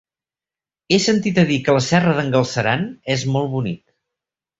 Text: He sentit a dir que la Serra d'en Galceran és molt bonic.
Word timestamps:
He 0.93 0.97
sentit 1.07 1.35
a 1.41 1.43
dir 1.51 1.57
que 1.67 1.75
la 1.75 1.83
Serra 1.87 2.15
d'en 2.21 2.31
Galceran 2.37 2.87
és 3.17 3.27
molt 3.35 3.53
bonic. 3.53 3.79